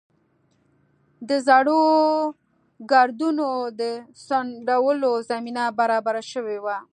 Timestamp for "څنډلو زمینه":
4.25-5.63